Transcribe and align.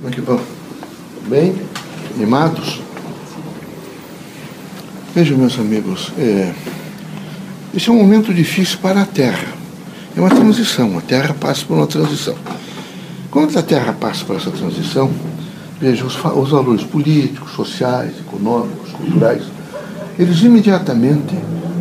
Como 0.00 0.10
é 0.10 0.14
que 0.14 0.22
vão? 0.22 0.40
Bem? 1.28 1.54
Animados? 2.16 2.80
Vejam, 5.14 5.36
meus 5.36 5.58
amigos, 5.58 6.10
é, 6.16 6.54
esse 7.74 7.90
é 7.90 7.92
um 7.92 7.96
momento 7.96 8.32
difícil 8.32 8.78
para 8.78 9.02
a 9.02 9.04
Terra. 9.04 9.48
É 10.16 10.20
uma 10.20 10.30
transição, 10.30 10.96
a 10.96 11.02
Terra 11.02 11.34
passa 11.38 11.66
por 11.66 11.76
uma 11.76 11.86
transição. 11.86 12.34
Quando 13.30 13.58
a 13.58 13.62
Terra 13.62 13.92
passa 13.92 14.24
por 14.24 14.36
essa 14.36 14.50
transição, 14.50 15.10
veja, 15.78 16.06
os, 16.06 16.16
os 16.16 16.50
valores 16.50 16.82
políticos, 16.82 17.52
sociais, 17.52 18.12
econômicos, 18.20 18.92
culturais, 18.92 19.42
eles 20.18 20.40
imediatamente 20.40 21.34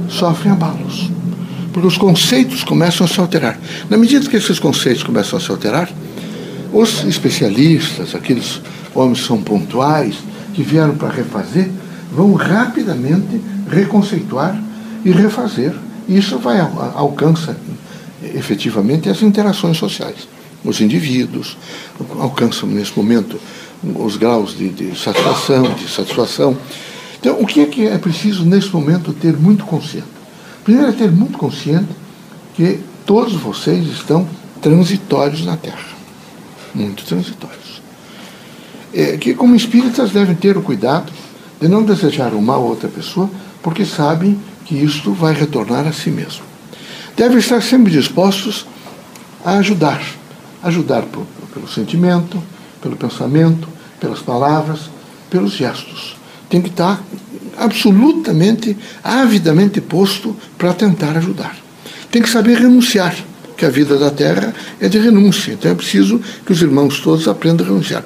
sofrem 0.09 0.51
abalos. 0.51 1.09
Porque 1.71 1.87
os 1.87 1.97
conceitos 1.97 2.65
começam 2.65 3.05
a 3.05 3.07
se 3.07 3.17
alterar. 3.17 3.57
Na 3.89 3.95
medida 3.95 4.27
que 4.27 4.35
esses 4.35 4.59
conceitos 4.59 5.03
começam 5.03 5.39
a 5.39 5.41
se 5.41 5.49
alterar, 5.49 5.89
os 6.71 7.03
especialistas, 7.03 8.13
aqueles 8.13 8.61
homens 8.93 9.25
são 9.25 9.41
pontuais, 9.41 10.15
que 10.53 10.61
vieram 10.61 10.95
para 10.95 11.09
refazer, 11.09 11.69
vão 12.11 12.33
rapidamente 12.33 13.41
reconceituar 13.69 14.61
e 15.03 15.11
refazer. 15.11 15.73
Isso 16.07 16.37
vai 16.37 16.59
alcança 16.59 17.57
efetivamente 18.35 19.09
as 19.09 19.21
interações 19.21 19.77
sociais. 19.77 20.27
Os 20.63 20.81
indivíduos 20.81 21.57
alcançam 22.19 22.67
nesse 22.67 22.95
momento 22.97 23.39
os 23.81 24.17
graus 24.17 24.57
de, 24.57 24.69
de 24.69 24.99
satisfação, 24.99 25.73
de 25.73 25.87
satisfação. 25.89 26.57
Então, 27.19 27.39
o 27.39 27.45
que 27.45 27.61
é 27.61 27.65
que 27.65 27.87
é 27.87 27.97
preciso 27.97 28.43
nesse 28.43 28.69
momento 28.69 29.13
ter 29.13 29.35
muito 29.37 29.65
consciente? 29.65 30.07
Primeiro 30.63 30.89
é 30.89 30.93
ter 30.93 31.11
muito 31.11 31.37
consciente 31.37 31.89
que 32.53 32.79
todos 33.05 33.33
vocês 33.33 33.87
estão 33.87 34.27
transitórios 34.61 35.45
na 35.45 35.55
Terra 35.55 35.98
muito 36.73 37.05
transitórios. 37.05 37.81
É, 38.93 39.17
que, 39.17 39.33
como 39.33 39.55
espíritas, 39.55 40.11
devem 40.11 40.35
ter 40.35 40.57
o 40.57 40.61
cuidado 40.61 41.11
de 41.59 41.67
não 41.67 41.83
desejar 41.83 42.33
o 42.33 42.41
mal 42.41 42.61
a 42.61 42.65
outra 42.65 42.89
pessoa, 42.89 43.29
porque 43.61 43.85
sabem 43.85 44.39
que 44.65 44.75
isto 44.75 45.13
vai 45.13 45.33
retornar 45.33 45.87
a 45.87 45.93
si 45.93 46.09
mesmo. 46.09 46.43
Devem 47.15 47.37
estar 47.37 47.61
sempre 47.61 47.91
dispostos 47.91 48.65
a 49.43 49.53
ajudar 49.57 50.01
ajudar 50.63 51.03
por, 51.03 51.25
pelo 51.53 51.67
sentimento, 51.67 52.41
pelo 52.81 52.95
pensamento, 52.95 53.67
pelas 53.99 54.19
palavras, 54.19 54.89
pelos 55.29 55.53
gestos. 55.53 56.17
Tem 56.49 56.61
que 56.61 56.69
estar 56.69 57.01
absolutamente, 57.57 58.77
avidamente 59.03 59.79
posto 59.81 60.35
para 60.57 60.73
tentar 60.73 61.17
ajudar. 61.17 61.55
Tem 62.11 62.21
que 62.21 62.29
saber 62.29 62.57
renunciar 62.57 63.15
que 63.59 63.65
a 63.65 63.69
vida 63.69 63.97
da 63.97 64.09
terra 64.09 64.53
é 64.79 64.87
de 64.87 64.97
renúncia. 64.97 65.51
Então 65.51 65.69
é 65.69 65.75
preciso 65.75 66.21
que 66.45 66.53
os 66.53 66.61
irmãos 66.61 67.01
todos 67.01 67.27
aprendam 67.27 67.65
a 67.65 67.69
renunciar. 67.69 68.05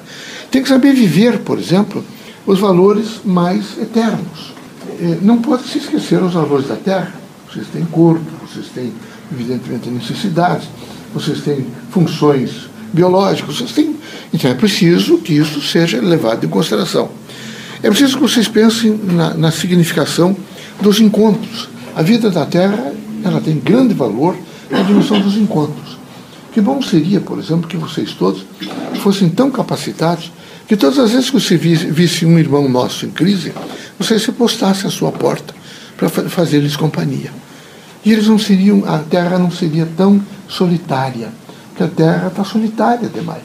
Tem 0.50 0.62
que 0.62 0.68
saber 0.68 0.92
viver, 0.92 1.38
por 1.38 1.58
exemplo, 1.58 2.04
os 2.44 2.58
valores 2.58 3.20
mais 3.24 3.78
eternos. 3.80 4.52
É, 5.00 5.18
não 5.22 5.40
pode 5.40 5.68
se 5.68 5.78
esquecer 5.78 6.20
os 6.20 6.34
valores 6.34 6.66
da 6.66 6.74
terra. 6.74 7.14
Vocês 7.48 7.68
têm 7.72 7.84
corpo, 7.84 8.24
vocês 8.46 8.66
têm, 8.74 8.92
evidentemente, 9.32 9.88
necessidades, 9.88 10.68
vocês 11.14 11.40
têm 11.40 11.64
funções 11.90 12.68
biológicas, 12.92 13.56
vocês 13.56 13.70
têm. 13.70 13.94
Então 14.32 14.50
é 14.50 14.54
preciso 14.54 15.18
que 15.18 15.34
isso 15.34 15.62
seja 15.62 16.00
levado 16.00 16.44
em 16.44 16.48
consideração. 16.48 17.10
É 17.80 17.88
preciso 17.88 18.16
que 18.16 18.22
vocês 18.22 18.48
pensem 18.48 18.98
na, 19.04 19.34
na 19.34 19.52
significação 19.52 20.36
dos 20.80 20.98
encontros. 20.98 21.68
A 21.94 22.02
vida 22.02 22.28
da 22.28 22.44
Terra 22.44 22.92
ela 23.24 23.40
tem 23.40 23.58
grande 23.58 23.94
valor 23.94 24.36
na 24.70 24.82
dimensão 24.82 25.20
dos 25.20 25.36
encontros. 25.36 25.98
Que 26.52 26.60
bom 26.60 26.80
seria, 26.80 27.20
por 27.20 27.38
exemplo, 27.38 27.68
que 27.68 27.76
vocês 27.76 28.12
todos 28.12 28.44
fossem 29.02 29.28
tão 29.28 29.50
capacitados 29.50 30.30
que 30.66 30.76
todas 30.76 30.98
as 30.98 31.10
vezes 31.10 31.30
que 31.30 31.40
você 31.40 31.56
visse 31.56 32.24
um 32.24 32.38
irmão 32.38 32.68
nosso 32.68 33.04
em 33.04 33.10
crise, 33.10 33.52
vocês 33.98 34.22
se 34.22 34.32
postassem 34.32 34.86
à 34.86 34.90
sua 34.90 35.12
porta 35.12 35.54
para 35.96 36.08
fazer-lhes 36.08 36.76
companhia. 36.76 37.30
E 38.04 38.12
eles 38.12 38.26
não 38.26 38.38
seriam, 38.38 38.82
a 38.86 38.98
terra 38.98 39.38
não 39.38 39.50
seria 39.50 39.86
tão 39.96 40.20
solitária, 40.48 41.28
porque 41.68 41.82
a 41.82 41.88
terra 41.88 42.28
está 42.28 42.44
solitária 42.44 43.08
demais. 43.08 43.44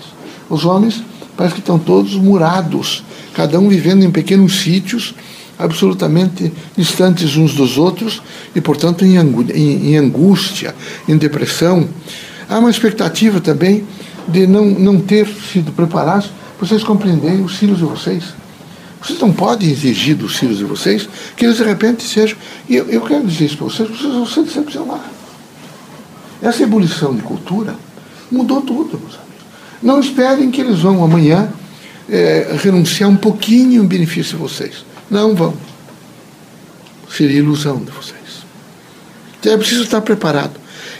Os 0.49 0.65
homens 0.65 1.03
parece 1.35 1.55
que 1.55 1.61
estão 1.61 1.77
todos 1.77 2.15
murados, 2.15 3.03
cada 3.33 3.59
um 3.59 3.69
vivendo 3.69 4.03
em 4.03 4.11
pequenos 4.11 4.61
sítios, 4.61 5.13
absolutamente 5.59 6.51
distantes 6.77 7.35
uns 7.35 7.53
dos 7.53 7.77
outros 7.77 8.21
e, 8.55 8.61
portanto, 8.61 9.03
em, 9.03 9.17
em, 9.17 9.91
em 9.91 9.97
angústia, 9.97 10.73
em 11.07 11.17
depressão. 11.17 11.87
Há 12.47 12.57
uma 12.57 12.69
expectativa 12.69 13.41
também 13.41 13.85
de 14.25 14.47
não, 14.47 14.65
não 14.65 14.99
ter 15.01 15.27
sido 15.27 15.73
preparados 15.73 16.31
para 16.57 16.65
vocês 16.65 16.83
compreenderem 16.83 17.43
os 17.43 17.57
filhos 17.57 17.79
de 17.79 17.83
vocês. 17.83 18.23
Vocês 19.01 19.19
não 19.19 19.31
podem 19.31 19.69
exigir 19.69 20.15
dos 20.15 20.37
filhos 20.37 20.57
de 20.57 20.63
vocês 20.63 21.07
que 21.35 21.45
eles 21.45 21.57
de 21.57 21.63
repente 21.63 22.03
sejam. 22.03 22.37
E 22.67 22.75
eu, 22.75 22.89
eu 22.89 23.01
quero 23.01 23.25
dizer 23.27 23.45
isso 23.45 23.57
para 23.57 23.67
vocês, 23.67 23.89
vocês 23.89 24.13
vão 24.13 24.25
se 24.25 24.41
decepcionar. 24.43 25.03
Essa 26.41 26.63
ebulição 26.63 27.13
de 27.13 27.21
cultura 27.21 27.75
mudou 28.31 28.61
tudo, 28.61 28.97
meus 28.97 29.15
amigos. 29.15 29.29
Não 29.81 29.99
esperem 29.99 30.51
que 30.51 30.61
eles 30.61 30.79
vão 30.79 31.03
amanhã 31.03 31.49
é, 32.09 32.55
renunciar 32.61 33.09
um 33.09 33.15
pouquinho 33.15 33.83
em 33.83 33.87
benefício 33.87 34.37
de 34.37 34.41
vocês. 34.41 34.88
Não 35.09 35.35
vão. 35.35 35.55
Seria 37.09 37.39
ilusão 37.39 37.77
de 37.77 37.91
vocês. 37.91 38.19
Então 39.39 39.53
é 39.53 39.57
preciso 39.57 39.83
estar 39.83 40.01
preparado. 40.01 40.53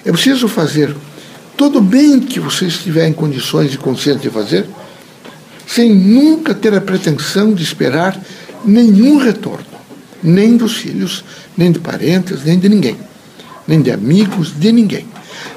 É 0.04 0.12
preciso 0.12 0.48
fazer 0.48 0.96
todo 1.56 1.78
o 1.78 1.82
bem 1.82 2.20
que 2.20 2.40
vocês 2.40 2.78
tiverem 2.78 3.14
condições 3.14 3.74
e 3.74 3.78
consciência 3.78 4.22
de 4.22 4.30
fazer, 4.30 4.66
sem 5.68 5.94
nunca 5.94 6.56
ter 6.56 6.74
a 6.74 6.82
pretensão 6.82 7.54
de 7.54 7.62
esperar 7.62 8.20
nenhum 8.66 9.18
retorno, 9.18 9.66
nem 10.24 10.58
dos 10.58 10.78
filhos, 10.78 11.24
nem 11.56 11.72
de 11.72 11.80
parentes, 11.80 12.44
nem 12.44 12.58
de 12.58 12.68
ninguém, 12.70 12.98
nem 13.68 13.82
de 13.82 13.92
amigos, 13.92 14.58
de 14.58 14.72
ninguém. 14.72 15.06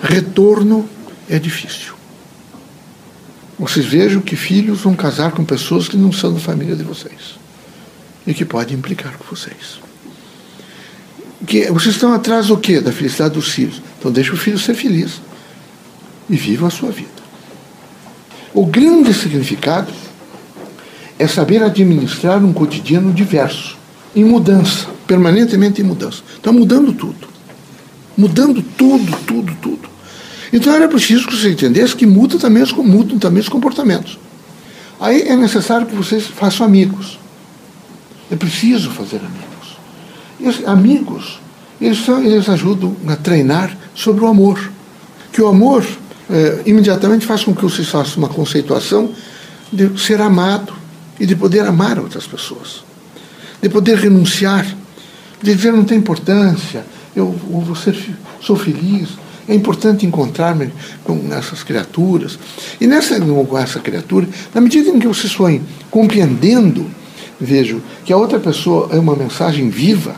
Retorno 0.03 0.89
é 1.31 1.39
difícil. 1.39 1.95
Vocês 3.59 3.87
vejam 3.87 4.21
que 4.21 4.37
filhos 4.37 4.81
vão 4.81 4.95
casar 4.95 5.31
com 5.31 5.45
pessoas 5.45 5.89
que 5.89 5.97
não 5.97 6.13
são 6.13 6.35
da 6.35 6.41
família 6.41 6.75
de 6.77 6.83
vocês 6.83 7.43
e 8.27 8.35
que 8.35 8.45
pode 8.45 8.75
implicar 8.75 9.17
com 9.19 9.35
vocês. 9.35 9.81
Que 11.47 11.71
vocês 11.71 11.95
estão 11.95 12.13
atrás 12.13 12.49
do 12.49 12.57
quê? 12.57 12.81
Da 12.81 12.93
felicidade 12.93 13.35
dos 13.35 13.49
filhos. 13.49 13.83
Então 13.99 14.13
deixe 14.13 14.33
o 14.33 14.37
filho 14.37 14.59
ser 14.59 14.75
feliz 14.75 15.21
e 16.29 16.37
viva 16.37 16.67
a 16.67 16.71
sua 16.71 16.91
vida. 16.91 17.11
O 18.55 18.67
grande 18.67 19.13
significado 19.15 19.93
é 21.19 21.27
saber 21.27 21.63
administrar 21.63 22.45
um 22.45 22.53
cotidiano 22.53 23.13
diverso, 23.13 23.77
em 24.15 24.25
mudança, 24.25 24.89
permanentemente 25.07 25.81
em 25.81 25.85
mudança. 25.85 26.23
Está 26.37 26.53
mudando 26.53 26.93
tudo. 26.93 27.29
Mudando 28.17 28.63
tudo, 28.77 29.17
tudo, 29.27 29.57
tudo. 29.61 29.89
Então 30.53 30.75
era 30.75 30.87
preciso 30.87 31.27
que 31.27 31.35
você 31.37 31.51
entendesse 31.51 31.97
que 31.97 32.05
muda 32.05 32.39
também, 32.39 32.63
mudam 32.79 33.19
também 33.19 33.41
os 33.41 33.49
comportamentos. 33.49 34.19
Aí 35.01 35.23
é 35.23 35.35
necessário 35.35 35.87
que 35.87 35.95
vocês 35.95 36.27
façam 36.27 36.67
amigos. 36.67 37.19
É 38.33 38.37
preciso 38.37 38.91
fazer 38.91 39.19
amigos. 39.19 39.77
E 40.41 40.49
os 40.49 40.67
amigos, 40.67 41.39
eles, 41.79 42.09
eles 42.09 42.49
ajudam 42.49 42.97
a 43.07 43.15
treinar 43.15 43.77
sobre 43.95 44.25
o 44.25 44.27
amor. 44.27 44.73
Que 45.31 45.43
o 45.43 45.49
amor 45.49 45.87
é, 46.31 46.63
imediatamente 46.65 47.27
faz 47.27 47.45
com 47.45 47.55
que 47.55 47.63
você 47.63 47.85
faça 47.85 48.17
uma 48.17 48.31
conceituação 48.31 49.13
de 49.71 50.01
ser 50.01 50.19
amado 50.23 50.73
e 51.21 51.27
de 51.27 51.37
poder 51.37 51.61
amar 51.67 51.99
outras 51.99 52.27
pessoas. 52.27 52.83
De 53.61 53.69
poder 53.69 53.99
renunciar, 53.99 54.65
de 55.43 55.55
dizer 55.55 55.71
não 55.71 55.85
tem 55.85 55.99
importância, 55.99 56.87
eu, 57.15 57.39
eu 57.51 57.61
vou 57.61 57.77
ser, 57.77 57.95
sou 58.41 58.57
feliz, 58.57 59.11
é 59.47 59.55
importante 59.55 60.07
encontrar-me 60.07 60.73
com 61.05 61.21
essas 61.35 61.63
criaturas. 61.63 62.39
E 62.81 62.87
nessa, 62.87 63.21
com 63.21 63.59
essa 63.59 63.79
criatura, 63.79 64.27
na 64.55 64.61
medida 64.63 64.89
em 64.89 64.99
que 64.99 65.07
vocês 65.07 65.35
forem 65.35 65.61
compreendendo 65.91 67.02
vejo 67.43 67.83
que 68.05 68.13
a 68.13 68.17
outra 68.17 68.39
pessoa 68.39 68.89
é 68.93 68.99
uma 68.99 69.17
mensagem 69.17 69.69
viva 69.69 70.15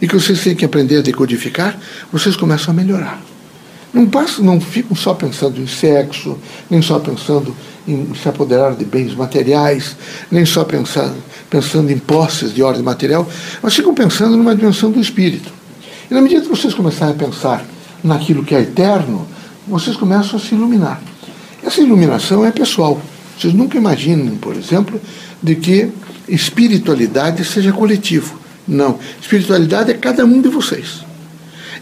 e 0.00 0.06
que 0.06 0.14
vocês 0.14 0.42
têm 0.42 0.54
que 0.54 0.64
aprender 0.64 0.98
a 0.98 1.02
decodificar, 1.02 1.78
vocês 2.12 2.36
começam 2.36 2.72
a 2.72 2.76
melhorar. 2.76 3.20
Não, 3.92 4.06
passam, 4.06 4.44
não 4.44 4.60
ficam 4.60 4.94
só 4.94 5.14
pensando 5.14 5.60
em 5.60 5.66
sexo, 5.66 6.36
nem 6.68 6.82
só 6.82 6.98
pensando 6.98 7.56
em 7.88 8.12
se 8.14 8.28
apoderar 8.28 8.74
de 8.74 8.84
bens 8.84 9.14
materiais, 9.14 9.96
nem 10.30 10.44
só 10.44 10.64
pensando, 10.64 11.16
pensando 11.48 11.90
em 11.90 11.98
posses 11.98 12.52
de 12.52 12.62
ordem 12.62 12.82
material, 12.82 13.26
mas 13.62 13.74
ficam 13.74 13.94
pensando 13.94 14.36
numa 14.36 14.54
dimensão 14.54 14.90
do 14.90 15.00
espírito. 15.00 15.50
E 16.10 16.14
na 16.14 16.20
medida 16.20 16.42
que 16.42 16.48
vocês 16.48 16.74
começarem 16.74 17.14
a 17.14 17.16
pensar 17.16 17.64
naquilo 18.04 18.44
que 18.44 18.54
é 18.54 18.60
eterno, 18.60 19.26
vocês 19.66 19.96
começam 19.96 20.38
a 20.38 20.42
se 20.42 20.54
iluminar. 20.54 21.00
Essa 21.64 21.80
iluminação 21.80 22.44
é 22.44 22.52
pessoal. 22.52 23.00
Vocês 23.38 23.52
nunca 23.54 23.76
imaginem, 23.76 24.36
por 24.36 24.56
exemplo, 24.56 25.00
de 25.42 25.56
que 25.56 25.90
espiritualidade 26.28 27.44
seja 27.44 27.72
coletivo. 27.72 28.38
Não. 28.66 28.98
Espiritualidade 29.20 29.90
é 29.90 29.94
cada 29.94 30.24
um 30.24 30.40
de 30.40 30.48
vocês. 30.48 31.04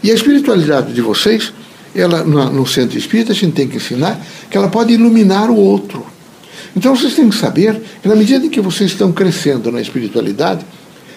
E 0.03 0.11
a 0.11 0.13
espiritualidade 0.13 0.93
de 0.93 1.01
vocês, 1.01 1.51
ela 1.95 2.23
no 2.23 2.65
centro 2.67 2.97
espírita, 2.97 3.31
a 3.31 3.35
gente 3.35 3.53
tem 3.53 3.67
que 3.67 3.77
ensinar 3.77 4.19
que 4.49 4.57
ela 4.57 4.67
pode 4.67 4.93
iluminar 4.93 5.49
o 5.49 5.55
outro. 5.55 6.05
Então 6.75 6.95
vocês 6.95 7.15
têm 7.15 7.29
que 7.29 7.35
saber 7.35 7.81
que 8.01 8.07
na 8.07 8.15
medida 8.15 8.45
em 8.45 8.49
que 8.49 8.61
vocês 8.61 8.91
estão 8.91 9.11
crescendo 9.11 9.71
na 9.71 9.81
espiritualidade, 9.81 10.65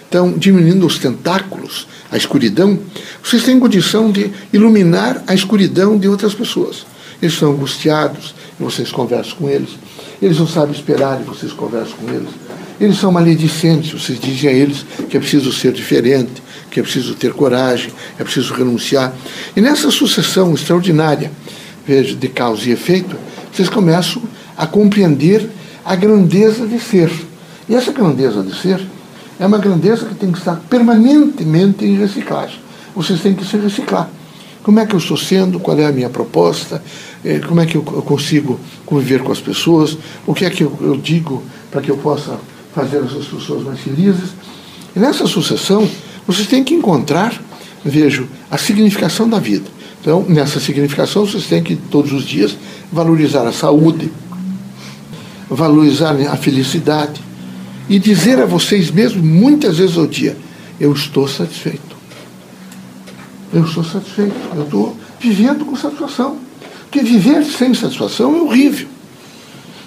estão 0.05 0.31
diminuindo 0.31 0.87
os 0.87 0.97
tentáculos, 0.97 1.87
a 2.11 2.17
escuridão, 2.17 2.79
vocês 3.23 3.43
têm 3.43 3.59
condição 3.59 4.11
de 4.11 4.31
iluminar 4.51 5.23
a 5.27 5.35
escuridão 5.35 5.97
de 5.97 6.07
outras 6.07 6.33
pessoas. 6.33 6.85
Eles 7.21 7.33
estão 7.33 7.51
angustiados 7.51 8.33
vocês 8.59 8.91
conversam 8.91 9.37
com 9.37 9.49
eles. 9.49 9.69
Eles 10.21 10.37
não 10.37 10.47
sabem 10.47 10.75
esperar 10.75 11.21
e 11.21 11.23
vocês 11.23 11.53
conversam 11.53 11.97
com 11.97 12.09
eles. 12.09 12.29
Eles 12.79 12.97
são 12.97 13.11
maledicentes, 13.11 13.91
vocês 13.91 14.19
dizem 14.19 14.49
a 14.49 14.53
eles 14.53 14.85
que 15.09 15.17
é 15.17 15.19
preciso 15.19 15.51
ser 15.51 15.73
diferente, 15.73 16.41
que 16.71 16.79
é 16.79 16.83
preciso 16.83 17.13
ter 17.15 17.33
coragem, 17.33 17.91
é 18.17 18.23
preciso 18.23 18.53
renunciar. 18.53 19.13
E 19.55 19.61
nessa 19.61 19.91
sucessão 19.91 20.53
extraordinária, 20.53 21.31
veja, 21.85 22.15
de 22.15 22.27
causa 22.29 22.69
e 22.69 22.71
efeito, 22.71 23.15
vocês 23.51 23.67
começam 23.67 24.21
a 24.55 24.65
compreender 24.65 25.49
a 25.83 25.95
grandeza 25.95 26.65
de 26.65 26.79
ser. 26.79 27.11
E 27.67 27.75
essa 27.75 27.91
grandeza 27.91 28.41
de 28.43 28.55
ser 28.55 28.79
é 29.39 29.45
uma 29.45 29.57
grandeza 29.57 30.05
que 30.05 30.15
tem 30.15 30.31
que 30.31 30.37
estar 30.37 30.55
permanentemente 30.69 31.85
em 31.85 31.97
reciclagem. 31.97 32.59
Vocês 32.95 33.21
têm 33.21 33.33
que 33.33 33.45
se 33.45 33.57
reciclar. 33.57 34.09
Como 34.61 34.79
é 34.79 34.85
que 34.85 34.93
eu 34.93 34.99
estou 34.99 35.17
sendo? 35.17 35.59
Qual 35.59 35.79
é 35.79 35.85
a 35.85 35.91
minha 35.91 36.09
proposta? 36.09 36.83
Eh, 37.23 37.39
como 37.39 37.61
é 37.61 37.65
que 37.65 37.75
eu 37.75 37.81
consigo 37.81 38.59
conviver 38.85 39.23
com 39.23 39.31
as 39.31 39.39
pessoas? 39.39 39.97
O 40.27 40.33
que 40.33 40.45
é 40.45 40.49
que 40.49 40.63
eu, 40.63 40.99
digo 41.01 41.41
para 41.71 41.81
que 41.81 41.89
eu 41.89 41.97
possa 41.97 42.37
fazer 42.79 43.03
essas 43.03 43.25
pessoas 43.25 43.63
mais 43.63 43.79
felizes? 43.79 44.29
E 44.95 44.99
nessa 44.99 45.27
sucessão, 45.27 45.89
vocês 46.25 46.47
têm 46.47 46.63
que 46.63 46.73
encontrar, 46.73 47.39
vejo, 47.83 48.27
a 48.49 48.57
significação 48.57 49.29
da 49.29 49.39
vida. 49.39 49.65
Então, 50.01 50.25
nessa 50.27 50.59
significação, 50.59 51.25
vocês 51.25 51.47
têm 51.47 51.61
que, 51.61 51.75
todos 51.75 52.11
os 52.13 52.23
dias, 52.23 52.57
valorizar 52.91 53.45
a 53.45 53.51
saúde, 53.51 54.11
valorizar 55.49 56.15
a 56.15 56.37
felicidade, 56.37 57.21
e 57.89 57.97
dizer 57.97 58.39
a 58.39 58.45
vocês 58.45 58.91
mesmos, 58.91 59.23
muitas 59.23 59.79
vezes 59.79 59.97
ao 59.97 60.05
dia, 60.05 60.37
eu 60.79 60.93
estou 60.93 61.27
satisfeito. 61.27 61.97
Eu 63.51 63.63
estou 63.65 63.83
satisfeito. 63.83 64.35
Eu 64.55 64.63
estou 64.63 64.97
vivendo 65.19 65.65
com 65.65 65.75
satisfação. 65.75 66.37
Porque 66.83 67.01
viver 67.01 67.43
sem 67.43 67.73
satisfação 67.73 68.35
é 68.37 68.41
horrível. 68.41 68.87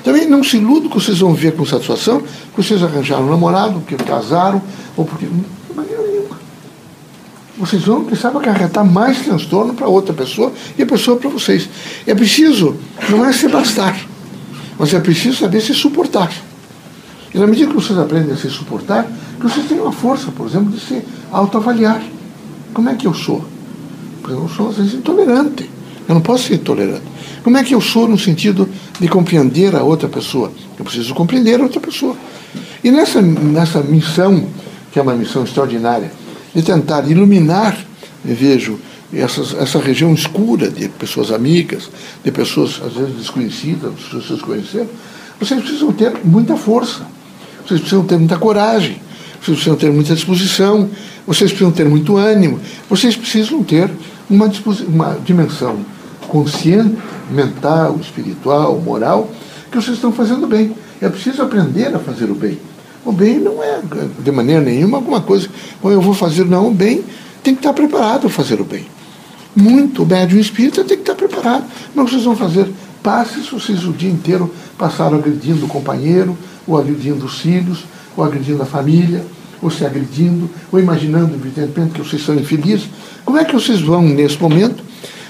Também 0.04 0.26
não 0.26 0.42
se 0.42 0.56
ilude 0.56 0.88
que 0.88 0.94
vocês 0.94 1.18
vão 1.20 1.34
viver 1.34 1.52
com 1.54 1.64
satisfação, 1.64 2.20
que 2.20 2.62
vocês 2.62 2.82
arranjaram 2.82 3.24
um 3.24 3.30
namorado, 3.30 3.80
porque 3.80 3.96
casaram, 3.96 4.60
ou 4.96 5.04
porque. 5.04 5.26
De 5.26 5.76
maneira 5.76 6.02
nenhuma. 6.02 6.40
Vocês 7.58 7.82
vão, 7.82 8.04
quem 8.04 8.16
sabe, 8.16 8.38
acarretar 8.38 8.84
mais 8.84 9.20
transtorno 9.20 9.74
para 9.74 9.86
outra 9.86 10.12
pessoa 10.12 10.52
e 10.76 10.82
a 10.82 10.86
pessoa 10.86 11.16
para 11.16 11.30
vocês. 11.30 11.68
É 12.06 12.14
preciso, 12.14 12.76
não 13.08 13.24
é 13.24 13.32
se 13.32 13.46
bastar, 13.46 13.96
mas 14.78 14.92
é 14.92 15.00
preciso 15.00 15.38
saber 15.38 15.60
se 15.60 15.74
suportar. 15.74 16.32
E 17.34 17.38
na 17.38 17.46
medida 17.46 17.68
que 17.68 17.74
vocês 17.74 17.98
aprendem 17.98 18.32
a 18.32 18.36
se 18.36 18.50
suportar, 18.50 19.06
que 19.36 19.42
vocês 19.42 19.66
têm 19.66 19.80
uma 19.80 19.92
força, 19.92 20.30
por 20.32 20.46
exemplo, 20.46 20.70
de 20.70 20.80
se 20.80 21.02
autoavaliar. 21.30 22.02
Como 22.74 22.88
é 22.88 22.94
que 22.94 23.06
eu 23.06 23.14
sou? 23.14 23.44
Porque 24.20 24.34
eu 24.34 24.48
sou, 24.48 24.70
às 24.70 24.76
vezes, 24.76 24.94
intolerante. 24.94 25.70
Eu 26.08 26.14
não 26.14 26.22
posso 26.22 26.48
ser 26.48 26.54
intolerante. 26.54 27.02
Como 27.42 27.56
é 27.56 27.64
que 27.64 27.74
eu 27.74 27.80
sou 27.80 28.08
no 28.08 28.18
sentido 28.18 28.68
de 29.00 29.08
compreender 29.08 29.74
a 29.74 29.82
outra 29.82 30.08
pessoa? 30.08 30.52
Eu 30.78 30.84
preciso 30.84 31.14
compreender 31.14 31.60
a 31.60 31.64
outra 31.64 31.80
pessoa. 31.80 32.16
E 32.82 32.90
nessa, 32.90 33.20
nessa 33.20 33.82
missão, 33.82 34.46
que 34.92 34.98
é 34.98 35.02
uma 35.02 35.14
missão 35.14 35.44
extraordinária, 35.44 36.12
de 36.54 36.62
tentar 36.62 37.08
iluminar, 37.10 37.76
vejo, 38.24 38.78
essas, 39.12 39.54
essa 39.54 39.78
região 39.78 40.12
escura 40.14 40.70
de 40.70 40.88
pessoas 40.88 41.30
amigas, 41.30 41.90
de 42.24 42.30
pessoas, 42.30 42.80
às 42.84 42.94
vezes, 42.94 43.16
desconhecidas, 43.16 43.92
pessoas 43.94 44.22
que 44.22 44.28
vocês 44.28 44.42
conheceram, 44.42 44.88
vocês 45.38 45.60
precisam 45.60 45.92
ter 45.92 46.12
muita 46.24 46.56
força 46.56 47.06
vocês 47.66 47.80
precisam 47.80 48.04
ter 48.04 48.18
muita 48.18 48.36
coragem, 48.36 49.00
vocês 49.40 49.56
precisam 49.56 49.76
ter 49.76 49.90
muita 49.90 50.14
disposição, 50.14 50.88
vocês 51.26 51.50
precisam 51.50 51.72
ter 51.72 51.88
muito 51.88 52.16
ânimo, 52.16 52.60
vocês 52.88 53.16
precisam 53.16 53.62
ter 53.62 53.90
uma, 54.32 54.50
uma 54.88 55.18
dimensão 55.24 55.78
consciente, 56.28 56.96
mental, 57.30 57.98
espiritual, 58.00 58.80
moral, 58.80 59.30
que 59.70 59.76
vocês 59.76 59.96
estão 59.96 60.12
fazendo 60.12 60.46
bem. 60.46 60.74
É 61.00 61.08
preciso 61.08 61.42
aprender 61.42 61.94
a 61.94 61.98
fazer 61.98 62.30
o 62.30 62.34
bem. 62.34 62.58
O 63.04 63.12
bem 63.12 63.38
não 63.38 63.62
é, 63.62 63.80
de 64.18 64.30
maneira 64.30 64.62
nenhuma, 64.62 64.98
alguma 64.98 65.20
coisa, 65.20 65.48
ou 65.82 65.90
eu 65.90 66.00
vou 66.00 66.14
fazer, 66.14 66.46
não. 66.46 66.68
O 66.68 66.74
bem 66.74 67.04
tem 67.42 67.54
que 67.54 67.60
estar 67.60 67.72
preparado 67.72 68.26
a 68.26 68.30
fazer 68.30 68.60
o 68.60 68.64
bem. 68.64 68.86
Muito, 69.54 70.04
o 70.04 70.06
médium 70.06 70.40
espírita 70.40 70.84
tem 70.84 70.96
que 70.96 71.02
estar 71.02 71.14
preparado. 71.14 71.64
Não 71.94 72.06
vocês 72.06 72.24
vão 72.24 72.36
fazer 72.36 72.72
passes, 73.02 73.48
vocês 73.48 73.84
o 73.84 73.92
dia 73.92 74.10
inteiro 74.10 74.50
passaram 74.78 75.18
agredindo 75.18 75.66
o 75.66 75.68
companheiro, 75.68 76.38
ou 76.66 76.78
agredindo 76.78 77.26
os 77.26 77.40
filhos, 77.40 77.84
ou 78.16 78.24
agredindo 78.24 78.62
a 78.62 78.66
família, 78.66 79.24
ou 79.62 79.70
se 79.70 79.86
agredindo, 79.86 80.50
ou 80.70 80.80
imaginando, 80.80 81.34
evidentemente, 81.34 81.92
que 81.92 82.00
vocês 82.00 82.22
são 82.22 82.34
infelizes. 82.34 82.90
Como 83.24 83.38
é 83.38 83.44
que 83.44 83.54
vocês 83.54 83.80
vão, 83.80 84.02
nesse 84.02 84.38
momento, 84.42 84.82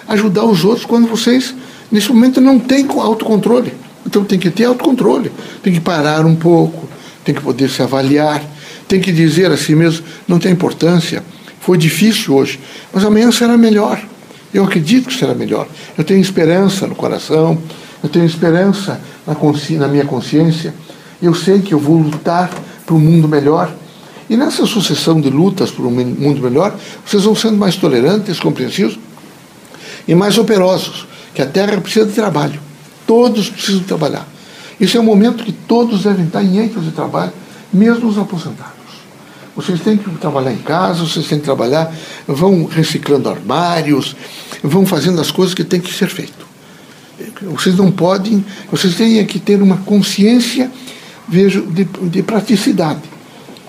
ajudar 0.09 0.45
os 0.45 0.65
outros 0.65 0.87
quando 0.87 1.07
vocês, 1.07 1.55
nesse 1.91 2.09
momento, 2.11 2.41
não 2.41 2.59
têm 2.59 2.87
autocontrole? 2.89 3.75
Então 4.07 4.25
tem 4.25 4.39
que 4.39 4.51
ter 4.51 4.65
autocontrole, 4.65 5.31
tem 5.63 5.73
que 5.73 5.81
parar 5.81 6.27
um 6.27 6.35
pouco, 6.35 6.89
tem 7.25 7.35
que 7.35 7.41
poder 7.41 7.69
se 7.69 7.83
avaliar, 7.83 8.43
tem 8.89 9.01
que 9.01 9.13
dizer 9.13 9.51
a 9.51 9.57
si 9.57 9.75
mesmo, 9.75 10.05
não 10.27 10.39
tem 10.39 10.53
importância, 10.53 11.23
foi 11.61 11.79
difícil 11.79 12.35
hoje, 12.35 12.59
mas 12.93 13.05
amanhã 13.05 13.31
será 13.31 13.57
melhor. 13.57 14.03
Eu 14.53 14.65
acredito 14.65 15.09
que 15.09 15.15
será 15.15 15.35
melhor. 15.35 15.67
Eu 15.97 16.05
tenho 16.05 16.21
esperança 16.21 16.87
no 16.87 16.95
coração, 16.95 17.57
eu 18.03 18.09
tenho 18.09 18.27
esperança 18.27 19.01
na, 19.27 19.35
na 19.79 19.89
minha 19.89 20.05
consciência, 20.05 20.75
eu 21.23 21.35
sei 21.35 21.61
que 21.61 21.73
eu 21.73 21.79
vou 21.79 21.99
lutar 21.99 22.51
para 22.85 22.95
um 22.95 22.99
mundo 22.99 23.29
melhor. 23.29 23.73
E 24.33 24.37
nessa 24.39 24.65
sucessão 24.65 25.21
de 25.21 25.29
lutas 25.29 25.71
por 25.71 25.85
um 25.85 25.91
mundo 25.91 26.41
melhor, 26.41 26.75
vocês 27.05 27.25
vão 27.25 27.37
sendo 27.37 27.59
mais 27.59 27.77
tolerantes, 27.77 28.41
compreensivos 28.41 28.99
e 30.09 30.15
mais 30.15 30.39
operosos, 30.39 31.07
que 31.35 31.43
a 31.43 31.47
Terra 31.47 31.79
precisa 31.79 32.07
de 32.07 32.15
trabalho. 32.15 32.59
Todos 33.07 33.51
precisam 33.51 33.83
trabalhar. 33.83 34.27
Esse 34.81 34.97
é 34.97 35.01
o 35.01 35.03
momento 35.03 35.45
que 35.45 35.53
todos 35.53 36.05
devem 36.05 36.25
estar 36.25 36.43
em 36.43 36.61
ênfase 36.61 36.87
de 36.87 36.93
trabalho, 36.93 37.31
mesmo 37.71 38.09
os 38.09 38.17
aposentados. 38.17 38.73
Vocês 39.55 39.83
têm 39.83 39.99
que 39.99 40.09
trabalhar 40.13 40.55
em 40.55 40.63
casa, 40.63 41.05
vocês 41.05 41.29
têm 41.29 41.39
que 41.39 41.45
trabalhar, 41.45 41.95
vão 42.27 42.65
reciclando 42.65 43.29
armários, 43.29 44.17
vão 44.63 44.87
fazendo 44.87 45.21
as 45.21 45.31
coisas 45.31 45.53
que 45.53 45.63
têm 45.63 45.79
que 45.79 45.93
ser 45.93 46.09
feito. 46.09 46.47
Vocês 47.43 47.77
não 47.77 47.93
podem, 47.93 48.43
vocês 48.71 48.95
têm 48.95 49.27
que 49.27 49.39
ter 49.39 49.61
uma 49.61 49.77
consciência 49.77 50.71
vejo 51.29 51.67
de, 51.67 51.85
de 51.85 52.23
praticidade. 52.23 53.12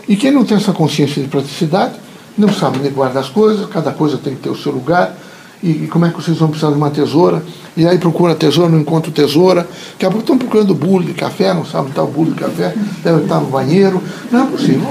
E 0.07 0.15
quem 0.15 0.31
não 0.31 0.43
tem 0.43 0.57
essa 0.57 0.73
consciência 0.73 1.21
de 1.21 1.27
praticidade, 1.27 1.93
não 2.37 2.51
sabe 2.51 2.79
nem 2.79 2.91
guardar 2.91 3.23
as 3.23 3.29
coisas, 3.29 3.65
cada 3.67 3.91
coisa 3.91 4.17
tem 4.17 4.35
que 4.35 4.41
ter 4.41 4.49
o 4.49 4.55
seu 4.55 4.71
lugar. 4.71 5.15
E, 5.61 5.83
e 5.83 5.87
como 5.87 6.05
é 6.05 6.09
que 6.09 6.15
vocês 6.15 6.37
vão 6.37 6.49
precisar 6.49 6.71
de 6.71 6.77
uma 6.77 6.89
tesoura? 6.89 7.41
E 7.77 7.87
aí 7.87 7.97
procura 7.97 8.35
tesoura, 8.35 8.69
não 8.69 8.79
encontra 8.79 9.11
tesoura. 9.11 9.67
Daqui 9.93 10.05
a 10.05 10.09
pouco 10.09 10.19
estão 10.19 10.37
procurando 10.37 10.75
bule 10.75 11.05
de 11.05 11.13
café, 11.13 11.53
não 11.53 11.65
sabem 11.65 11.83
onde 11.83 11.91
está 11.91 12.03
o 12.03 12.07
bule 12.07 12.31
de 12.31 12.39
café, 12.39 12.75
deve 13.03 13.23
estar 13.23 13.39
no 13.39 13.47
banheiro. 13.47 14.03
Não 14.29 14.43
é 14.43 14.45
possível. 14.47 14.81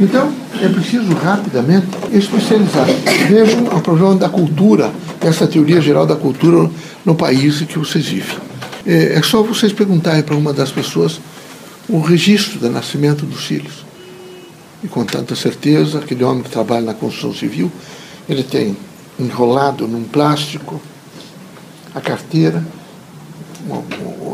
Então, 0.00 0.32
é 0.62 0.68
preciso 0.68 1.12
rapidamente 1.14 1.86
especializar. 2.12 2.86
Vejam 3.28 3.64
o 3.64 3.80
problema 3.80 4.14
da 4.14 4.28
cultura, 4.28 4.90
essa 5.20 5.46
teoria 5.46 5.80
geral 5.80 6.06
da 6.06 6.16
cultura 6.16 6.70
no 7.04 7.14
país 7.14 7.60
que 7.62 7.78
vocês 7.78 8.06
vivem. 8.06 8.36
É, 8.86 9.18
é 9.18 9.22
só 9.22 9.42
vocês 9.42 9.72
perguntarem 9.72 10.22
para 10.22 10.36
uma 10.36 10.52
das 10.52 10.70
pessoas 10.70 11.20
o 11.88 12.00
registro 12.00 12.58
do 12.58 12.70
nascimento 12.70 13.26
dos 13.26 13.44
filhos. 13.44 13.84
E 14.86 14.88
com 14.88 15.04
tanta 15.04 15.34
certeza, 15.34 15.98
aquele 15.98 16.22
homem 16.22 16.44
que 16.44 16.50
trabalha 16.50 16.86
na 16.86 16.94
construção 16.94 17.34
civil, 17.34 17.72
ele 18.28 18.44
tem 18.44 18.76
enrolado 19.18 19.88
num 19.88 20.04
plástico 20.04 20.80
a 21.92 22.00
carteira, 22.00 22.64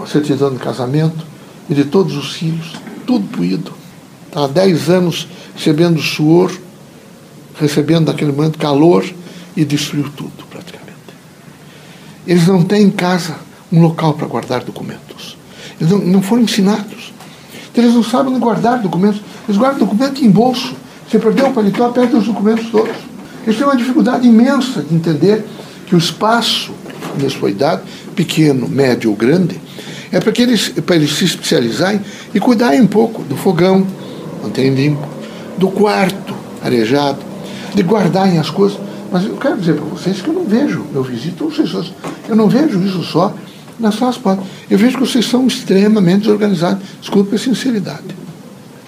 a 0.03 0.07
certidão 0.07 0.53
de 0.53 0.59
casamento 0.59 1.25
e 1.71 1.75
de 1.75 1.87
todos 1.87 2.19
os 2.19 2.35
filhos, 2.35 2.75
tudo 3.07 3.27
puído. 3.29 3.73
Está 4.27 4.45
há 4.45 4.47
10 4.47 4.91
anos 4.91 5.27
recebendo 5.57 6.03
suor, 6.03 6.53
recebendo 7.59 8.09
naquele 8.09 8.33
momento 8.33 8.59
calor 8.59 9.11
e 9.57 9.65
destruiu 9.65 10.11
tudo 10.15 10.45
praticamente. 10.51 10.99
Eles 12.27 12.47
não 12.47 12.63
têm 12.63 12.83
em 12.83 12.91
casa 12.91 13.37
um 13.73 13.81
local 13.81 14.13
para 14.13 14.27
guardar 14.27 14.63
documentos. 14.65 15.39
Eles 15.81 15.91
não, 15.91 15.99
não 16.01 16.21
foram 16.21 16.43
ensinados. 16.43 17.12
Então, 17.73 17.85
eles 17.85 17.95
não 17.95 18.05
sabem 18.05 18.39
guardar 18.39 18.79
documentos. 18.79 19.21
Eles 19.49 19.59
guardam 19.59 19.81
documento 19.81 20.23
em 20.23 20.31
bolso. 20.31 20.75
Você 21.09 21.19
perdeu 21.19 21.47
o 21.47 21.53
paletó, 21.53 21.89
perde 21.89 22.15
os 22.15 22.27
documentos 22.27 22.71
todos. 22.71 22.95
Eles 23.45 23.57
têm 23.57 23.67
uma 23.67 23.77
dificuldade 23.77 24.27
imensa 24.29 24.83
de 24.83 24.95
entender 24.95 25.45
que 25.87 25.95
o 25.95 25.99
espaço, 25.99 26.73
na 27.21 27.29
sua 27.29 27.51
idade, 27.51 27.83
pequeno, 28.15 28.69
médio 28.69 29.11
ou 29.11 29.17
grande, 29.17 29.61
é 30.13 30.21
para, 30.21 30.31
que 30.31 30.43
eles, 30.43 30.69
para 30.69 30.97
eles 30.97 31.13
se 31.15 31.25
especializarem 31.25 32.01
e 32.35 32.39
cuidarem 32.39 32.81
um 32.81 32.87
pouco 32.87 33.23
do 33.23 33.37
fogão, 33.37 33.87
manterem 34.43 34.75
limpo, 34.75 35.07
do 35.57 35.69
quarto 35.69 36.35
arejado, 36.63 37.19
de 37.75 37.83
guardarem 37.83 38.39
as 38.39 38.51
coisas. 38.51 38.79
Mas 39.11 39.25
eu 39.25 39.37
quero 39.37 39.57
dizer 39.57 39.75
para 39.75 39.85
vocês 39.85 40.21
que 40.21 40.29
eu 40.29 40.35
não 40.35 40.45
vejo, 40.45 40.85
eu 40.95 41.03
visito 41.03 41.47
pessoas, 41.47 41.93
eu 42.29 42.37
não 42.37 42.49
vejo 42.49 42.83
isso 42.83 43.03
só 43.03 43.35
nas 43.83 43.97
suas 43.97 44.17
portas. 44.17 44.47
Eu 44.71 44.79
vejo 44.79 44.97
que 44.97 45.07
vocês 45.07 45.27
são 45.27 45.47
extremamente 45.47 46.23
desorganizados. 46.23 46.83
Desculpe 47.01 47.35
a 47.35 47.39
sinceridade. 47.39 48.23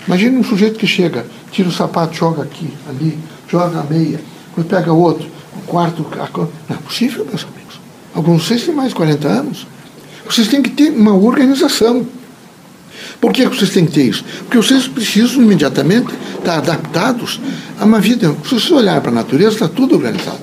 Imagine 0.06 0.36
um 0.36 0.44
sujeito 0.44 0.78
que 0.78 0.86
chega, 0.86 1.26
tira 1.50 1.68
o 1.68 1.72
sapato, 1.72 2.14
joga 2.14 2.42
aqui, 2.42 2.68
ali, 2.88 3.18
joga 3.48 3.80
a 3.80 3.84
meia, 3.84 4.20
depois 4.48 4.66
pega 4.66 4.92
outro, 4.92 5.26
o 5.56 5.60
quarto. 5.66 6.06
A... 6.12 6.38
Não 6.38 6.76
é 6.76 6.82
possível, 6.82 7.24
meus 7.24 7.44
amigos. 7.44 7.80
Alguns 8.14 8.42
de 8.42 8.48
vocês 8.48 8.64
têm 8.64 8.74
mais 8.74 8.90
de 8.90 8.94
40 8.94 9.28
anos. 9.28 9.66
Vocês 10.24 10.48
têm 10.48 10.62
que 10.62 10.70
ter 10.70 10.90
uma 10.90 11.14
organização. 11.14 12.06
Por 13.20 13.32
que 13.32 13.46
vocês 13.46 13.70
têm 13.70 13.86
que 13.86 13.92
ter 13.92 14.04
isso? 14.04 14.24
Porque 14.40 14.56
vocês 14.56 14.86
precisam 14.86 15.42
imediatamente 15.42 16.12
estar 16.38 16.58
adaptados 16.58 17.40
a 17.80 17.84
uma 17.84 18.00
vida. 18.00 18.34
Se 18.44 18.50
vocês 18.50 18.70
olharem 18.70 19.00
para 19.00 19.10
a 19.10 19.14
natureza, 19.14 19.54
está 19.54 19.68
tudo 19.68 19.96
organizado. 19.96 20.40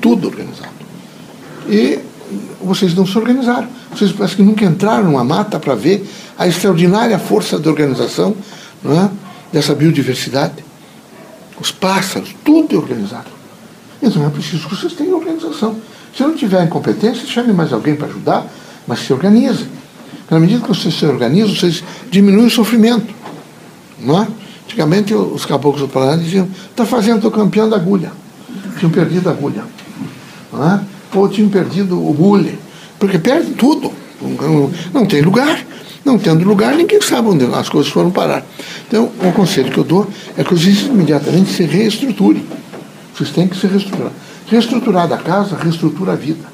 Tudo 0.00 0.28
organizado. 0.28 0.74
E 1.68 1.98
vocês 2.60 2.94
não 2.94 3.06
se 3.06 3.16
organizaram. 3.16 3.68
Vocês 3.96 4.12
parece 4.12 4.36
que 4.36 4.42
nunca 4.42 4.64
entraram 4.64 5.04
numa 5.04 5.24
mata 5.24 5.58
para 5.58 5.74
ver 5.74 6.06
a 6.38 6.46
extraordinária 6.46 7.18
força 7.18 7.58
de 7.58 7.66
organização 7.66 8.36
não 8.82 9.04
é? 9.04 9.10
dessa 9.50 9.74
biodiversidade. 9.74 10.62
Os 11.58 11.72
pássaros, 11.72 12.34
tudo 12.44 12.74
é 12.74 12.78
organizado. 12.78 13.30
Então 14.02 14.26
é 14.26 14.28
preciso 14.28 14.68
que 14.68 14.76
vocês 14.76 14.92
tenham 14.92 15.16
organização. 15.16 15.76
Se 16.14 16.22
não 16.22 16.36
tiverem 16.36 16.68
competência, 16.68 17.26
chame 17.26 17.54
mais 17.54 17.72
alguém 17.72 17.96
para 17.96 18.08
ajudar, 18.08 18.46
mas 18.86 19.00
se 19.00 19.12
organize. 19.14 19.66
Na 20.30 20.38
medida 20.38 20.60
que 20.60 20.68
vocês 20.68 20.94
se 20.94 21.06
organizam, 21.06 21.54
vocês 21.54 21.82
diminuem 22.10 22.46
o 22.46 22.50
sofrimento. 22.50 23.14
Não 23.98 24.22
é? 24.22 24.28
Antigamente 24.66 25.14
os 25.14 25.46
caboclos 25.46 25.80
do 25.80 25.88
Paraná 25.88 26.16
diziam, 26.16 26.46
está 26.70 26.84
fazendo 26.84 27.26
o 27.26 27.30
campeão 27.30 27.68
da 27.68 27.76
agulha. 27.76 28.12
Tinham 28.78 28.90
perdido 28.90 29.30
a 29.30 29.32
agulha. 29.32 29.64
Não 30.52 30.70
é? 30.70 30.80
Ou 31.14 31.28
tinham 31.30 31.48
perdido 31.48 31.98
o 32.06 32.12
bule. 32.12 32.65
Porque 32.98 33.18
perde 33.18 33.52
tudo. 33.52 33.92
Não 34.92 35.06
tem 35.06 35.22
lugar. 35.22 35.64
Não 36.06 36.16
tendo 36.16 36.46
lugar, 36.46 36.72
ninguém 36.76 37.00
sabe 37.00 37.26
onde 37.26 37.44
as 37.46 37.68
coisas 37.68 37.90
foram 37.90 38.12
parar. 38.12 38.46
Então, 38.86 39.10
o 39.24 39.32
conselho 39.32 39.72
que 39.72 39.78
eu 39.78 39.82
dou 39.82 40.08
é 40.38 40.44
que 40.44 40.54
vocês 40.54 40.82
imediatamente 40.82 41.52
se 41.52 41.64
reestruturem. 41.64 42.46
Vocês 43.12 43.30
têm 43.30 43.48
que 43.48 43.56
se 43.56 43.66
reestruturar. 43.66 44.12
Reestruturar 44.46 45.12
a 45.12 45.18
casa, 45.18 45.56
reestrutura 45.56 46.12
a 46.12 46.14
vida. 46.14 46.46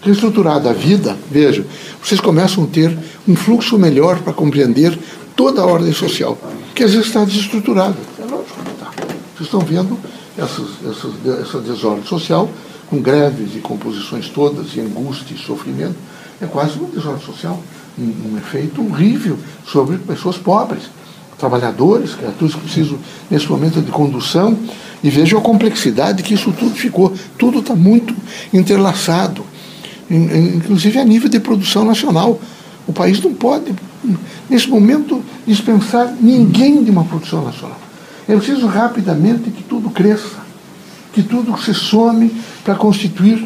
Reestruturada 0.00 0.70
a 0.70 0.72
vida, 0.72 1.16
veja, 1.28 1.66
vocês 2.00 2.20
começam 2.20 2.62
a 2.62 2.66
ter 2.68 2.96
um 3.26 3.34
fluxo 3.34 3.76
melhor 3.76 4.20
para 4.20 4.32
compreender 4.32 4.96
toda 5.34 5.60
a 5.60 5.66
ordem 5.66 5.92
social, 5.92 6.38
que 6.72 6.84
às 6.84 6.92
vezes 6.92 7.08
está 7.08 7.24
desestruturada. 7.24 7.96
É 8.16 8.22
lógico 8.22 8.62
que 8.64 8.70
está. 8.70 8.90
Vocês 9.34 9.40
estão 9.40 9.58
vendo 9.58 9.98
essas, 10.36 10.68
essas, 10.88 11.40
essa 11.40 11.58
desordem 11.58 12.04
social, 12.04 12.48
com 12.88 13.00
greves 13.00 13.54
e 13.54 13.58
composições 13.58 14.28
todas, 14.28 14.74
e 14.74 14.80
angústia 14.80 15.34
e 15.34 15.38
sofrimento. 15.38 15.96
É 16.40 16.46
quase 16.46 16.78
uma 16.78 16.88
desordem 16.88 17.24
social, 17.24 17.62
um, 17.98 18.32
um 18.32 18.38
efeito 18.38 18.84
horrível 18.84 19.38
sobre 19.66 19.98
pessoas 19.98 20.36
pobres, 20.36 20.84
trabalhadores, 21.38 22.14
criaturas 22.14 22.54
que 22.54 22.60
precisam, 22.60 22.98
nesse 23.30 23.48
momento 23.48 23.80
de 23.80 23.90
condução, 23.90 24.56
e 25.02 25.10
vejam 25.10 25.38
a 25.38 25.42
complexidade 25.42 26.22
que 26.22 26.34
isso 26.34 26.52
tudo 26.52 26.74
ficou. 26.74 27.12
Tudo 27.36 27.60
está 27.60 27.74
muito 27.74 28.14
entrelaçado 28.52 29.44
inclusive 30.10 30.98
a 30.98 31.04
nível 31.04 31.28
de 31.28 31.38
produção 31.38 31.84
nacional. 31.84 32.40
O 32.86 32.92
país 32.92 33.20
não 33.22 33.34
pode, 33.34 33.74
nesse 34.48 34.68
momento, 34.68 35.22
dispensar 35.46 36.14
ninguém 36.20 36.82
de 36.82 36.90
uma 36.90 37.04
produção 37.04 37.44
nacional. 37.44 37.78
É 38.26 38.34
preciso 38.34 38.66
rapidamente 38.66 39.50
que 39.50 39.62
tudo 39.62 39.90
cresça, 39.90 40.47
que 41.18 41.22
tudo 41.24 41.60
se 41.60 41.74
some 41.74 42.30
para 42.62 42.76
constituir 42.76 43.44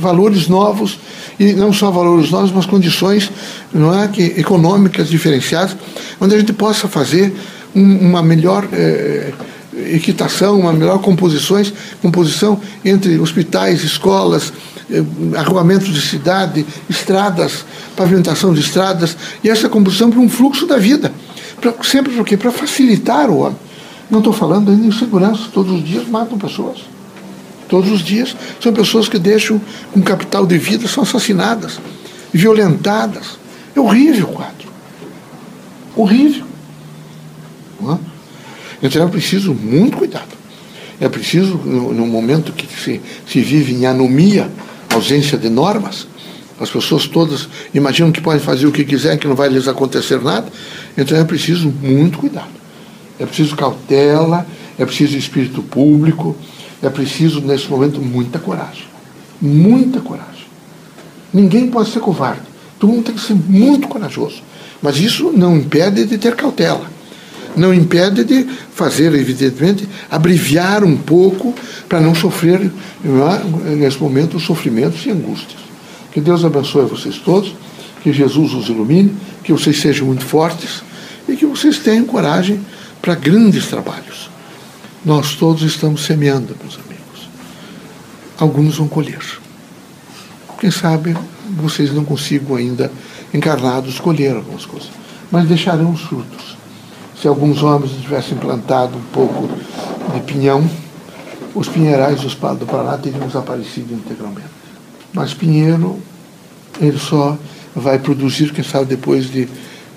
valores 0.00 0.48
novos, 0.48 0.98
e 1.38 1.52
não 1.52 1.72
só 1.72 1.88
valores 1.88 2.32
novos, 2.32 2.50
mas 2.50 2.66
condições 2.66 3.30
não 3.72 3.96
é, 3.96 4.08
que, 4.08 4.22
econômicas 4.36 5.08
diferenciadas, 5.08 5.76
onde 6.20 6.34
a 6.34 6.38
gente 6.38 6.52
possa 6.52 6.88
fazer 6.88 7.32
um, 7.74 8.08
uma 8.08 8.22
melhor. 8.22 8.66
Eh, 8.72 9.32
equitação, 9.74 10.60
uma 10.60 10.72
melhor 10.72 10.98
composições, 11.00 11.72
composição 12.02 12.60
entre 12.84 13.18
hospitais, 13.18 13.82
escolas, 13.82 14.52
eh, 14.90 15.02
arruamentos 15.34 15.88
de 15.88 16.00
cidade, 16.02 16.66
estradas, 16.90 17.64
pavimentação 17.96 18.52
de 18.52 18.60
estradas, 18.60 19.16
e 19.42 19.48
essa 19.48 19.70
composição 19.70 20.10
para 20.10 20.20
um 20.20 20.28
fluxo 20.28 20.66
da 20.66 20.76
vida. 20.76 21.10
Pra, 21.58 21.72
sempre 21.84 22.12
porque 22.12 22.36
Para 22.36 22.52
facilitar 22.52 23.30
o 23.30 23.38
homem. 23.38 23.56
Não 24.10 24.18
estou 24.18 24.34
falando 24.34 24.70
ainda 24.70 24.86
em 24.86 24.92
segurança, 24.92 25.48
todos 25.54 25.72
os 25.72 25.82
dias 25.82 26.06
matam 26.06 26.36
pessoas. 26.36 26.80
Todos 27.72 27.90
os 27.90 28.02
dias 28.02 28.36
são 28.60 28.70
pessoas 28.70 29.08
que 29.08 29.18
deixam 29.18 29.58
um 29.96 30.02
capital 30.02 30.44
de 30.44 30.58
vida, 30.58 30.86
são 30.86 31.04
assassinadas, 31.04 31.80
violentadas. 32.30 33.38
É 33.74 33.80
horrível 33.80 34.26
o 34.26 34.32
quadro. 34.34 34.68
Horrível. 35.96 36.44
É? 37.88 37.96
Então 38.82 39.02
é 39.02 39.08
preciso 39.08 39.54
muito 39.54 39.96
cuidado. 39.96 40.28
É 41.00 41.08
preciso, 41.08 41.54
no, 41.64 41.94
no 41.94 42.06
momento 42.06 42.52
que 42.52 42.66
se, 42.78 43.00
se 43.26 43.40
vive 43.40 43.72
em 43.72 43.86
anomia, 43.86 44.50
ausência 44.90 45.38
de 45.38 45.48
normas, 45.48 46.06
as 46.60 46.68
pessoas 46.68 47.06
todas 47.06 47.48
imaginam 47.72 48.12
que 48.12 48.20
podem 48.20 48.38
fazer 48.38 48.66
o 48.66 48.70
que 48.70 48.84
quiserem, 48.84 49.18
que 49.18 49.26
não 49.26 49.34
vai 49.34 49.48
lhes 49.48 49.66
acontecer 49.66 50.20
nada. 50.20 50.46
Então 50.94 51.16
é 51.16 51.24
preciso 51.24 51.72
muito 51.80 52.18
cuidado. 52.18 52.52
É 53.18 53.24
preciso 53.24 53.56
cautela, 53.56 54.46
é 54.78 54.84
preciso 54.84 55.16
espírito 55.16 55.62
público, 55.62 56.36
é 56.82 56.90
preciso, 56.90 57.40
nesse 57.40 57.68
momento, 57.68 58.00
muita 58.00 58.38
coragem. 58.38 58.84
Muita 59.40 60.00
coragem. 60.00 60.46
Ninguém 61.32 61.68
pode 61.68 61.90
ser 61.90 62.00
covarde. 62.00 62.42
Todo 62.78 62.92
mundo 62.92 63.04
tem 63.04 63.14
que 63.14 63.20
ser 63.20 63.34
muito 63.34 63.88
corajoso. 63.88 64.42
Mas 64.82 64.98
isso 64.98 65.32
não 65.32 65.56
impede 65.56 66.04
de 66.04 66.18
ter 66.18 66.34
cautela 66.34 66.92
não 67.56 67.72
impede 67.72 68.24
de 68.24 68.46
fazer, 68.74 69.14
evidentemente, 69.14 69.88
abreviar 70.10 70.84
um 70.84 70.96
pouco 70.96 71.54
para 71.88 72.00
não 72.00 72.14
sofrer, 72.14 72.60
é, 72.64 73.74
nesse 73.74 73.98
momento, 73.98 74.40
sofrimentos 74.40 75.04
e 75.06 75.10
angústias. 75.10 75.60
Que 76.12 76.20
Deus 76.20 76.44
abençoe 76.44 76.86
vocês 76.86 77.18
todos, 77.18 77.54
que 78.02 78.12
Jesus 78.12 78.52
os 78.54 78.68
ilumine, 78.68 79.14
que 79.44 79.52
vocês 79.52 79.80
sejam 79.80 80.06
muito 80.06 80.24
fortes 80.24 80.82
e 81.28 81.36
que 81.36 81.46
vocês 81.46 81.78
tenham 81.78 82.04
coragem 82.04 82.60
para 83.00 83.14
grandes 83.14 83.66
trabalhos. 83.66 84.30
Nós 85.04 85.34
todos 85.34 85.62
estamos 85.62 86.04
semeando, 86.04 86.56
meus 86.60 86.78
amigos. 86.78 87.28
Alguns 88.38 88.76
vão 88.76 88.88
colher. 88.88 89.22
Quem 90.60 90.70
sabe 90.70 91.16
vocês 91.56 91.92
não 91.92 92.04
consigam 92.04 92.56
ainda, 92.56 92.90
encarnados, 93.34 93.98
colher 93.98 94.36
algumas 94.36 94.64
coisas, 94.64 94.90
mas 95.30 95.48
deixarão 95.48 95.92
os 95.92 96.02
frutos 96.02 96.62
se 97.22 97.28
alguns 97.28 97.62
homens 97.62 97.92
tivessem 98.02 98.36
plantado 98.36 98.98
um 98.98 99.12
pouco 99.12 99.48
de 100.12 100.20
pinhão, 100.22 100.68
os 101.54 101.68
pinheirais 101.68 102.20
do 102.20 102.66
Paraná 102.66 102.98
teriam 102.98 103.28
desaparecido 103.28 103.94
integralmente. 103.94 104.48
Mas 105.12 105.32
pinheiro, 105.32 106.00
ele 106.80 106.98
só 106.98 107.38
vai 107.76 108.00
produzir, 108.00 108.52
quem 108.52 108.64
sabe, 108.64 108.86
depois 108.86 109.30
de 109.30 109.48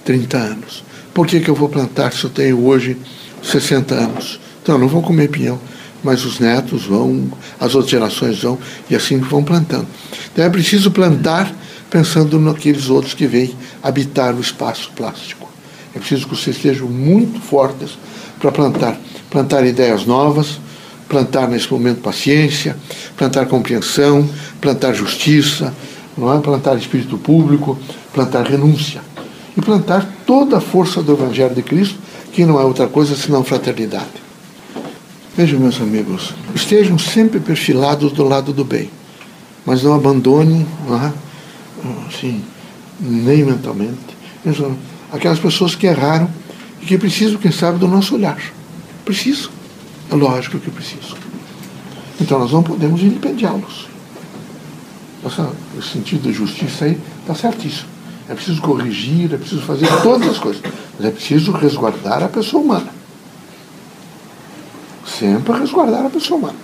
30 0.04 0.38
anos. 0.38 0.84
Por 1.16 1.26
que, 1.26 1.40
que 1.40 1.50
eu 1.50 1.56
vou 1.56 1.68
plantar 1.68 2.14
se 2.14 2.26
eu 2.26 2.30
tenho 2.30 2.64
hoje 2.64 2.96
60 3.42 3.96
anos? 3.96 4.40
Então, 4.66 4.80
não 4.80 4.88
vou 4.88 5.04
comer 5.04 5.28
pinhão, 5.28 5.60
mas 6.04 6.26
os 6.26 6.40
netos 6.40 6.86
vão, 6.86 7.32
as 7.60 7.76
outras 7.76 7.92
gerações 7.92 8.42
vão, 8.42 8.58
e 8.90 8.96
assim 8.96 9.20
vão 9.20 9.44
plantando. 9.44 9.86
Então, 10.34 10.44
é 10.44 10.50
preciso 10.50 10.90
plantar 10.90 11.54
pensando 11.88 12.40
naqueles 12.40 12.90
outros 12.90 13.14
que 13.14 13.28
vêm 13.28 13.56
habitar 13.84 14.34
o 14.34 14.42
espaço 14.42 14.90
plástico. 14.96 15.48
É 15.94 16.00
preciso 16.00 16.28
que 16.28 16.36
vocês 16.36 16.60
sejam 16.60 16.88
muito 16.88 17.40
fortes 17.40 17.92
para 18.40 18.52
plantar. 18.52 19.00
Plantar 19.30 19.64
ideias 19.68 20.04
novas, 20.04 20.60
plantar 21.08 21.48
nesse 21.48 21.72
momento 21.72 22.02
paciência, 22.02 22.76
plantar 23.16 23.46
compreensão, 23.46 24.28
plantar 24.60 24.94
justiça, 24.94 25.72
não 26.18 26.36
é? 26.36 26.42
plantar 26.42 26.76
espírito 26.76 27.20
público, 27.20 27.78
plantar 28.12 28.48
renúncia. 28.48 29.00
E 29.56 29.62
plantar 29.62 30.12
toda 30.26 30.58
a 30.58 30.62
força 30.62 31.04
do 31.04 31.14
Evangelho 31.14 31.54
de 31.54 31.62
Cristo, 31.62 32.00
que 32.34 32.44
não 32.44 32.60
é 32.60 32.64
outra 32.64 32.88
coisa 32.88 33.16
senão 33.16 33.44
fraternidade. 33.44 34.25
Vejam, 35.38 35.60
meus 35.60 35.82
amigos, 35.82 36.34
estejam 36.56 36.98
sempre 36.98 37.42
perfilados 37.42 38.13
do 38.13 38.24
lado 38.24 38.54
do 38.54 38.63
bem, 38.63 38.89
mas 39.65 39.84
não 39.84 39.94
abandonem, 39.94 40.65
não 40.88 40.96
é? 40.96 41.13
assim, 42.08 42.42
nem 43.01 43.44
mentalmente. 43.44 44.15
Vejam, 44.46 44.77
aquelas 45.12 45.38
pessoas 45.38 45.75
que 45.75 45.88
erraram 45.88 46.30
e 46.82 46.86
que 46.86 46.98
precisam, 46.98 47.38
quem 47.38 47.51
sabe, 47.51 47.80
do 47.80 47.88
nosso 47.88 48.15
olhar. 48.15 48.39
Preciso. 49.04 49.51
É 50.10 50.15
lógico 50.15 50.58
que 50.58 50.72
preciso. 50.72 51.18
Então 52.22 52.39
nós 52.39 52.54
não 52.54 52.63
podemos 52.63 53.01
vilipendiá-los. 53.01 53.89
O 55.22 55.82
sentido 55.82 56.30
de 56.30 56.34
justiça 56.34 56.86
aí 56.86 56.98
está 57.20 57.36
certíssimo. 57.36 57.89
É 58.30 58.34
preciso 58.34 58.62
corrigir, 58.62 59.34
é 59.34 59.38
preciso 59.38 59.62
fazer 59.63 59.88
todas 60.01 60.30
as 60.30 60.38
coisas. 60.38 60.62
Mas 60.98 61.08
é 61.08 61.12
preciso 61.12 61.51
resguardar 61.51 62.24
a 62.24 62.30
pessoa 62.30 62.63
humana. 62.63 62.95
Sempre 65.20 65.60
resguardar 65.60 66.06
a 66.06 66.10
pessoa 66.10 66.40
humana. 66.40 66.58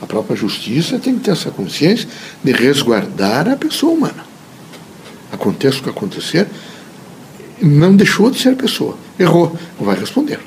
A 0.00 0.06
própria 0.06 0.36
justiça 0.36 0.98
tem 0.98 1.14
que 1.14 1.20
ter 1.20 1.32
essa 1.32 1.50
consciência 1.50 2.08
de 2.42 2.52
resguardar 2.52 3.48
a 3.48 3.56
pessoa 3.56 3.92
humana. 3.92 4.30
aconteça 5.30 5.78
o 5.78 5.82
que 5.82 5.90
acontecer, 5.90 6.48
não 7.62 7.94
deixou 7.94 8.30
de 8.30 8.40
ser 8.40 8.56
pessoa. 8.56 8.96
Errou, 9.18 9.56
vai 9.78 9.96
responder. 9.96 10.40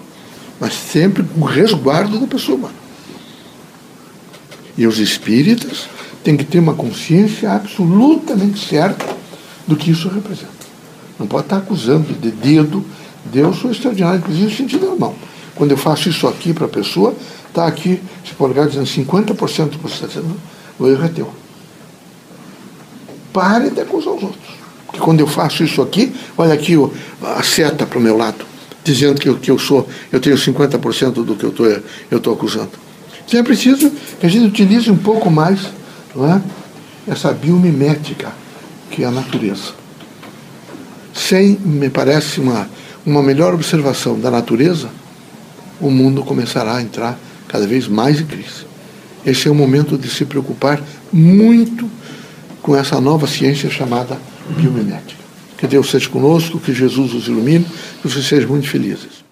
Mas 0.59 0.73
sempre 0.73 1.23
com 1.23 1.45
resguardo 1.45 2.19
da 2.19 2.27
pessoa 2.27 2.57
humana. 2.57 2.75
E 4.77 4.85
os 4.85 4.99
espíritas 4.99 5.87
têm 6.23 6.35
que 6.35 6.43
ter 6.43 6.59
uma 6.59 6.73
consciência 6.73 7.51
absolutamente 7.51 8.67
certa 8.67 9.05
do 9.67 9.75
que 9.75 9.91
isso 9.91 10.09
representa. 10.09 10.51
Não 11.19 11.27
pode 11.27 11.45
estar 11.45 11.57
acusando 11.57 12.11
de 12.13 12.31
dedo. 12.31 12.83
Deus 13.25 13.57
sou 13.57 13.71
extraordinário, 13.71 14.19
inclusive 14.19 14.45
no 14.45 14.51
sentido 14.51 14.85
normal. 14.87 15.15
Quando 15.55 15.71
eu 15.71 15.77
faço 15.77 16.09
isso 16.09 16.27
aqui 16.27 16.53
para 16.53 16.65
a 16.65 16.69
pessoa, 16.69 17.15
está 17.47 17.67
aqui, 17.67 18.01
se 18.25 18.33
polegar 18.33 18.67
dizendo 18.67 18.85
50% 18.85 19.69
do 19.69 19.77
que 19.77 19.83
você 19.83 19.93
está 19.93 20.07
dizendo, 20.07 20.35
o 20.79 20.87
erro 20.87 21.05
é 21.05 21.07
teu. 21.07 21.33
Pare 23.31 23.69
de 23.69 23.81
acusar 23.81 24.13
os 24.13 24.23
outros. 24.23 24.53
Porque 24.85 24.99
quando 24.99 25.19
eu 25.19 25.27
faço 25.27 25.63
isso 25.63 25.81
aqui, 25.81 26.13
olha 26.37 26.53
aqui 26.53 26.73
a 27.23 27.41
seta 27.43 27.85
para 27.85 27.97
o 27.97 28.01
meu 28.01 28.17
lado, 28.17 28.45
dizendo 28.83 29.19
que 29.19 29.29
eu, 29.29 29.37
que 29.37 29.49
eu 29.49 29.57
sou, 29.57 29.87
eu 30.11 30.19
tenho 30.19 30.35
50% 30.35 31.23
do 31.23 31.35
que 31.35 31.43
eu 31.43 31.49
estou 31.49 31.65
eu 32.11 32.19
tô 32.19 32.31
acusando. 32.31 32.71
Então 33.25 33.39
é 33.39 33.43
preciso 33.43 33.89
que 34.19 34.25
a 34.25 34.29
gente 34.29 34.47
utilize 34.47 34.91
um 34.91 34.97
pouco 34.97 35.31
mais 35.31 35.59
não 36.15 36.31
é? 36.31 36.41
essa 37.07 37.31
biomimética 37.31 38.31
que 38.91 39.03
é 39.03 39.07
a 39.07 39.11
natureza. 39.11 39.73
Sem, 41.13 41.57
me 41.59 41.89
parece, 41.89 42.39
uma, 42.39 42.69
uma 43.05 43.23
melhor 43.23 43.53
observação 43.53 44.19
da 44.19 44.29
natureza, 44.29 44.89
o 45.79 45.89
mundo 45.89 46.23
começará 46.23 46.77
a 46.77 46.81
entrar 46.81 47.19
cada 47.47 47.67
vez 47.67 47.87
mais 47.87 48.19
em 48.19 48.25
crise. 48.25 48.65
Esse 49.25 49.47
é 49.47 49.51
o 49.51 49.55
momento 49.55 49.97
de 49.97 50.09
se 50.09 50.25
preocupar 50.25 50.81
muito 51.11 51.89
com 52.61 52.75
essa 52.75 52.99
nova 52.99 53.27
ciência 53.27 53.69
chamada 53.69 54.17
biomimética. 54.57 55.21
Que 55.57 55.67
Deus 55.67 55.89
seja 55.89 56.09
conosco, 56.09 56.59
que 56.59 56.73
Jesus 56.73 57.13
os 57.13 57.27
ilumine, 57.27 57.65
que 58.01 58.09
vocês 58.09 58.25
sejam 58.25 58.49
muito 58.49 58.67
felizes. 58.67 59.22